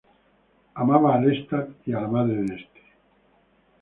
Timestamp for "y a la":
1.93-2.11